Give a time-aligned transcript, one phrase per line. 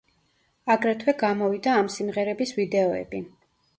[0.75, 3.21] აგრეთვე გამოვიდა ამ სიმღერების ვიდეოები.